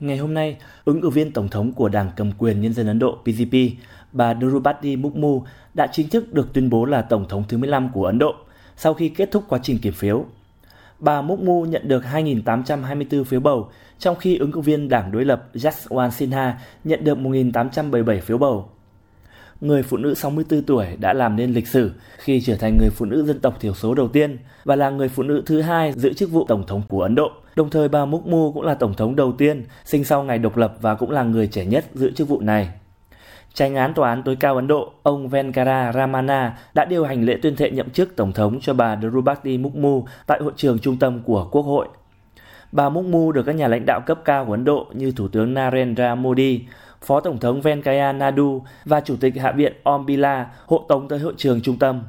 [0.00, 2.98] Ngày hôm nay, ứng cử viên tổng thống của Đảng cầm quyền Nhân dân Ấn
[2.98, 3.56] Độ PGP,
[4.12, 5.42] bà Draupadi Murmu
[5.74, 8.34] đã chính thức được tuyên bố là tổng thống thứ 15 của Ấn Độ
[8.76, 10.24] sau khi kết thúc quá trình kiểm phiếu.
[10.98, 13.68] Bà Murmu nhận được 2.824 phiếu bầu,
[13.98, 18.68] trong khi ứng cử viên đảng đối lập Jaswant Sinha nhận được 1.877 phiếu bầu.
[19.60, 23.04] Người phụ nữ 64 tuổi đã làm nên lịch sử khi trở thành người phụ
[23.04, 26.12] nữ dân tộc thiểu số đầu tiên và là người phụ nữ thứ hai giữ
[26.12, 27.30] chức vụ tổng thống của Ấn Độ.
[27.56, 30.74] Đồng thời bà Mukmu cũng là tổng thống đầu tiên sinh sau ngày độc lập
[30.80, 32.70] và cũng là người trẻ nhất giữ chức vụ này.
[33.54, 37.38] Tranh án Tòa án tối cao Ấn Độ, ông Venkara Ramana đã điều hành lễ
[37.42, 41.20] tuyên thệ nhậm chức Tổng thống cho bà Draupadi Mukmu tại hội trường trung tâm
[41.24, 41.88] của Quốc hội.
[42.72, 45.54] Bà Mukmu được các nhà lãnh đạo cấp cao của Ấn Độ như Thủ tướng
[45.54, 46.60] Narendra Modi,
[47.04, 50.06] Phó Tổng thống Venkaya Nadu và Chủ tịch Hạ viện Om
[50.66, 52.02] hộ tống tới hội trường trung tâm.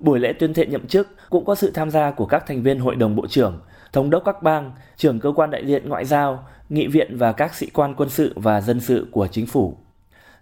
[0.00, 2.78] Buổi lễ tuyên thệ nhậm chức cũng có sự tham gia của các thành viên
[2.78, 3.60] Hội đồng Bộ trưởng,
[3.92, 7.54] Thống đốc các bang, trưởng cơ quan đại diện ngoại giao, nghị viện và các
[7.54, 9.76] sĩ quan quân sự và dân sự của chính phủ.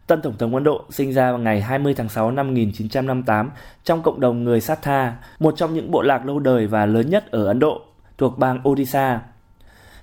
[0.07, 3.51] Tân Tổng thống Ấn Độ sinh ra vào ngày 20 tháng 6 năm 1958
[3.85, 7.31] trong cộng đồng người Satha, một trong những bộ lạc lâu đời và lớn nhất
[7.31, 7.81] ở Ấn Độ,
[8.19, 9.21] thuộc bang Odisha.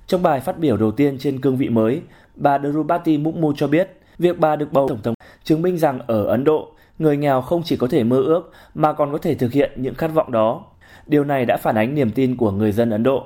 [0.10, 2.02] Trong bài phát biểu đầu tiên trên cương vị mới,
[2.36, 6.26] bà Drupati Murmu cho biết việc bà được bầu tổng thống chứng minh rằng ở
[6.26, 9.52] Ấn Độ, người nghèo không chỉ có thể mơ ước mà còn có thể thực
[9.52, 10.66] hiện những khát vọng đó.
[11.08, 13.26] Điều này đã phản ánh niềm tin của người dân Ấn Độ.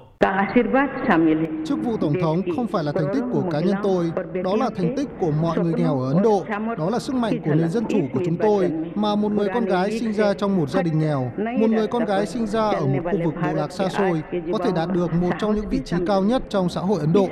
[1.66, 4.12] Chức vụ Tổng thống không phải là thành tích của cá nhân tôi,
[4.44, 6.44] đó là thành tích của mọi người nghèo ở Ấn Độ.
[6.78, 9.66] Đó là sức mạnh của nền dân chủ của chúng tôi, mà một người con
[9.66, 12.86] gái sinh ra trong một gia đình nghèo, một người con gái sinh ra ở
[12.86, 15.80] một khu vực bộ lạc xa xôi, có thể đạt được một trong những vị
[15.86, 17.28] trí cao nhất trong xã hội Ấn Độ.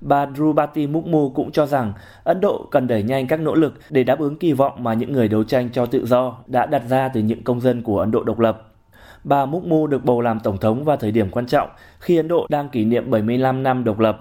[0.00, 1.92] Bà Drubati Mukmu cũng cho rằng
[2.24, 5.12] Ấn Độ cần đẩy nhanh các nỗ lực để đáp ứng kỳ vọng mà những
[5.12, 8.10] người đấu tranh cho tự do đã đặt ra từ những công dân của Ấn
[8.10, 8.62] Độ độc lập.
[9.24, 12.46] Bà Mukmu được bầu làm tổng thống vào thời điểm quan trọng khi Ấn Độ
[12.50, 14.20] đang kỷ niệm 75 năm độc lập.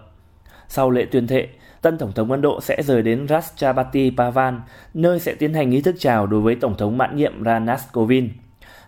[0.67, 1.47] Sau lễ tuyên thệ,
[1.81, 4.61] tân tổng thống Ấn Độ sẽ rời đến Rashtrapati Bhavan,
[4.93, 8.29] nơi sẽ tiến hành nghi thức chào đối với tổng thống mãn nhiệm Ranas Kovind.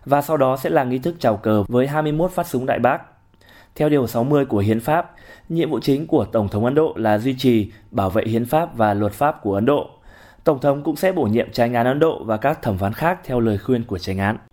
[0.06, 3.02] Và sau đó sẽ là nghi thức chào cờ với 21 phát súng đại bác.
[3.80, 5.12] Theo điều 60 của Hiến pháp,
[5.50, 8.78] nhiệm vụ chính của Tổng thống Ấn Độ là duy trì, bảo vệ hiến pháp
[8.78, 9.90] và luật pháp của Ấn Độ.
[10.44, 13.20] Tổng thống cũng sẽ bổ nhiệm tranh án Ấn Độ và các thẩm phán khác
[13.24, 14.38] theo lời khuyên của tranh án.